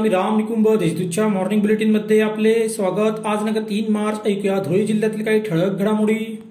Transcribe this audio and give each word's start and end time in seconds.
मी 0.00 0.08
राम 0.08 0.36
निकुंभ 0.36 0.68
देशदूतच्या 0.78 1.28
मॉर्निंग 1.28 1.60
बुलेटिनमध्ये 1.60 2.20
आपले 2.20 2.68
स्वागत. 2.68 3.26
आज 3.26 3.42
नका 3.42 3.60
तीन 3.60 3.92
मार्च 3.92 4.18
ऐकूया. 4.26 4.58
धुळे 4.58 4.86
जिल्ह्यातील 4.86 5.24
काही 5.24 5.40
ठळक 5.40 5.78
घडामोडी. 5.78 6.42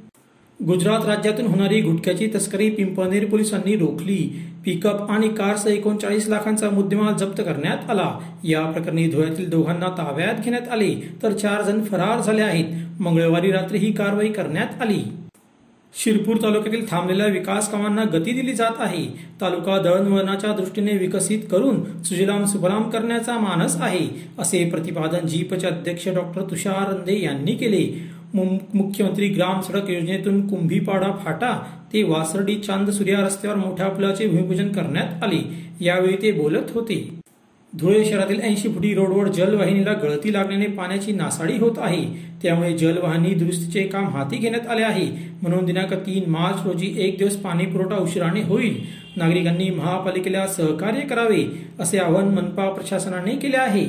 गुजरात 0.65 1.05
राज्यातून 1.05 1.45
होणारी 1.45 1.81
गुटख्याची 1.81 2.27
तस्करी 2.35 2.69
पिंपनेर 2.69 3.25
पोलिसांनी 3.25 3.75
रोखली. 3.75 4.41
पिकअप 4.65 5.11
आणि 5.11 5.29
कारसह 5.29 5.69
एकोणचाळीस 5.69 6.27
लाखांचा 6.27 6.69
मुद्देमाल 6.69 7.13
जप्त 7.13 7.41
करण्यात 7.41 7.89
आला. 7.89 8.19
या 8.43 8.61
प्रकरणी 8.61 9.07
धुळ्यातील 9.07 9.49
दोघांना 9.49 9.87
ताब्यात 9.87 10.43
घेण्यात 10.43 10.69
आले. 10.71 11.13
तर 11.23 11.31
चार 11.31 11.61
जण 11.61 11.83
फरार 11.83 12.21
झाले 12.21 12.41
आहेत. 12.41 13.01
मंगळवारी 13.01 13.51
रात्री 13.51 13.77
ही 13.77 13.91
कारवाई 13.91 14.27
करण्यात 14.27 14.81
आली. 14.81 15.01
शिरपूर 15.93 16.37
तालुक्यातील 16.41 16.85
थांबलेल्या 16.89 17.25
विकास 17.27 17.69
कामांना 17.71 18.03
गती 18.13 18.31
दिली 18.31 18.53
जात 18.53 18.79
आहे. 18.79 19.05
तालुका 19.41 19.77
दळणवळणाच्या 19.77 20.51
दृष्टीने 20.53 20.91
विकसित 20.97 21.39
करून 21.51 21.81
सुजलाम 22.03 22.45
सुफलाम 22.45 22.89
करण्याचा 22.89 23.37
मानस 23.39 23.75
आहे 23.81 24.07
असे 24.39 24.63
प्रतिपादन 24.69 25.27
जीपचे 25.27 25.67
अध्यक्ष 25.67 26.07
डॉक्टर 26.07 26.49
तुषार 26.51 26.91
रंदे 26.91 27.19
यांनी 27.21 27.55
केले. 27.55 27.85
मुख्यमंत्री 28.33 29.27
ग्राम 29.27 29.61
सडक 29.61 29.89
योजनेतून 29.89 30.47
कुंभीपाडा 30.47 31.11
फाटा 31.23 31.51
ते 31.93 32.03
वासर्डी 32.03 32.55
चांद 32.57 32.89
सूर्या 32.89 33.19
रस्त्यावर 33.21 33.57
मोठ्या 33.57 33.87
पुलाचे 33.87 34.27
भूमिपूजन 34.27 34.71
करण्यात 34.71 35.23
आले. 35.23 35.41
यावेळी 35.81 36.17
ते 36.21 36.31
बोलत 36.31 36.71
होते. 36.73 37.03
धुळे 37.77 38.05
शहरातील 38.05 38.41
ऐंशी 38.41 38.69
फुटी 38.69 38.93
रोडवर 38.93 39.27
जलवाहिनीला 39.27 39.93
गळती 39.93 40.33
लागल्याने 40.33 40.65
पाण्याची 40.65 41.11
नासाडी 41.11 41.57
होत 41.57 41.75
आहे. 41.77 42.05
त्यामुळे 42.43 42.77
जलवाहिनी 42.77 43.33
दुरुस्तीचे 43.33 43.83
काम 43.83 44.07
हाती 44.07 44.37
घेण्यात 44.37 44.67
आले 44.67 44.83
आहे. 44.83 45.29
म्हणून 45.41 45.65
दिनांक 45.65 45.93
तीन 45.93 46.29
मार्च 46.29 46.65
रोजी 46.65 46.95
एक 46.97 47.17
दिवस 47.17 47.35
पाणी 47.35 47.65
पुरवठा 47.65 47.95
उशिराने 47.95 48.41
होईल. 48.41 48.85
नागरिकांनी 49.15 49.69
महापालिकेला 49.69 50.47
सहकार्य 50.47 51.01
करावे 51.01 51.45
असे 51.79 51.97
आवाहन 51.97 52.27
मनपा 52.27 52.69
प्रशासनाने 52.69 53.31
केले 53.31 53.57
आहे. 53.57 53.87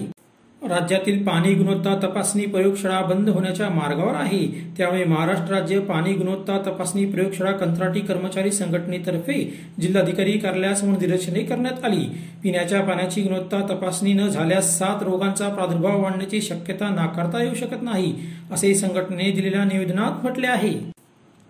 राज्यातील 0.62 1.22
पाणी 1.24 1.52
गुणवत्ता 1.54 1.94
तपासणी 2.02 2.46
प्रयोगशाळा 2.46 3.00
बंद 3.00 3.28
होण्याच्या 3.28 3.68
मार्गावर 3.70 4.14
आहे. 4.14 4.46
त्यामुळे 4.76 5.04
महाराष्ट्र 5.04 5.54
राज्य 5.54 5.78
पाणी 5.80 6.12
गुणवत्ता 6.12 6.58
तपासणी 6.66 7.04
प्रयोगशाळा 7.06 7.52
कंत्राटी 7.52 8.00
कर्मचारी 8.00 8.50
संघटनेतर्फे 8.50 9.38
जिल्हाधिकारी 9.80 10.32
कार्यालयासमोर 10.32 10.98
निदर्शने 10.98 11.42
करण्यात 11.42 11.84
आली. 11.84 12.04
पिण्याच्या 12.42 12.80
पाण्याची 12.80 13.22
गुणवत्ता 13.22 13.60
तपासणी 13.70 14.12
न 14.12 14.28
झाल्यास 14.28 14.78
सात 14.78 15.02
रोगांचा 15.02 15.48
प्रादुर्भाव 15.48 16.02
वाढण्याची 16.02 16.40
शक्यता 16.40 16.90
नाकारता 16.90 17.42
येऊ 17.42 17.54
शकत 17.54 17.82
नाही 17.82 18.14
असे 18.52 18.74
संघटनेने 18.74 19.30
दिलेल्या 19.30 19.64
निवेदनात 19.64 20.22
म्हटले 20.22 20.46
आहे. 20.46 20.99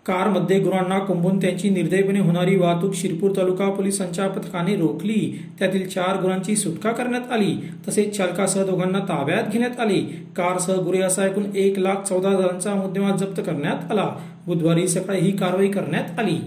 कारमध्ये 0.06 0.58
गुरांना 0.60 0.98
कुंभून 0.98 1.38
त्यांची 1.38 1.70
निर्दयपणे 1.70 2.20
होणारी 2.20 2.56
वाहतूक 2.56 2.94
शिरपूर 2.94 3.30
तालुका 3.36 3.68
पोलिसांच्या 3.70 4.28
पथकाने 4.28 4.76
रोखली. 4.76 5.44
त्यातील 5.58 5.88
चार 5.88 6.22
गुरांची 6.22 6.56
सुटका 6.56 6.92
करण्यात 6.92 7.32
आली. 7.32 7.56
तसेच 7.88 8.16
चालकासह 8.16 8.64
दोघांना 8.64 8.98
ताब्यात 8.98 9.52
घेण्यात 9.52 9.80
आले. 9.80 10.00
कारसह 10.36 10.74
गुरे 10.74 11.00
असा 11.00 11.26
एकूण 11.26 11.44
एक 11.54 11.78
लाख 11.78 12.02
चौदा 12.02 12.28
हजारांचा 12.28 12.74
मुद्देमाल 12.74 13.16
जप्त 13.16 13.42
करण्यात 13.46 13.90
आला. 13.90 14.08
बुधवारी 14.46 14.88
सकाळी 14.88 15.20
ही 15.20 15.36
कारवाई 15.36 15.68
करण्यात 15.68 16.18
आली. 16.18 16.38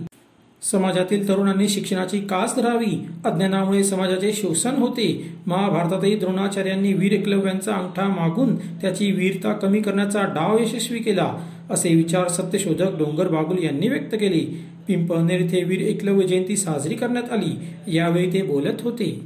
समाजातील 0.72 1.28
तरुणांनी 1.28 1.70
शिक्षणाची 1.70 2.20
कास 2.20 2.56
धरावी. 2.56 3.06
अज्ञानामुळे 3.26 3.84
समाजाचे 3.84 4.34
शोषण 4.34 4.76
होते. 4.76 5.34
महाभारतातही 5.48 6.16
द्रोणाचार्यांनी 6.16 6.94
वीर 6.94 7.12
एकलव्यांचा 7.12 7.74
अंगठा 7.74 8.08
मागून 8.08 8.56
त्याची 8.56 9.12
वीरता 9.12 9.54
कमी 9.54 9.82
करण्याचा 9.82 10.22
डाव 10.22 10.58
यशस्वी 10.62 11.00
केला 11.00 11.34
असे 11.70 11.96
विचार 11.96 12.28
सत्यशोधक 12.28 12.98
डोंगर 12.98 13.28
बागुल 13.28 13.64
यांनी 13.64 13.88
व्यक्त 13.88 14.16
केले. 14.16 14.66
पिंपळनेर 14.88 15.42
येथे 15.42 15.64
वीर 15.64 15.82
एकलव्य 15.82 16.28
जयंती 16.28 16.58
साजरी 16.58 16.94
करण्यात 16.94 17.32
आली. 17.32 17.60
यावेळी 17.98 18.34
ते 18.34 18.42
बोलत 18.42 18.82
होते. 18.82 19.26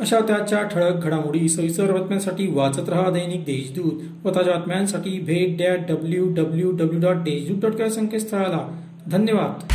अशा 0.00 0.20
त्याच्या 0.20 0.62
ठळक 0.62 1.04
घडामोडी 1.04 1.48
सविस्तर 1.48 1.92
बातम्यांसाठी 1.92 2.46
वाचत 2.46 2.88
रहा 2.88 3.10
दैनिक 3.10 3.44
देशदूत. 3.44 4.26
व 4.26 4.30
ताज्या 4.30 4.54
बातम्यांसाठी 4.54 5.20
भेट 5.20 5.58
that 5.58 5.78
W 5.88 6.34
W 6.34 6.70
W 6.70 7.00
dot 7.00 7.16
Deshdoot 7.16 7.70
dot 7.70 7.88
संकेतस्थळाला. 7.88 8.80
धन्यवाद. 9.10 9.72